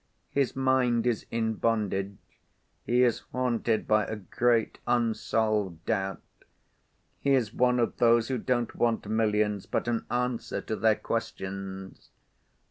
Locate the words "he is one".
7.19-7.77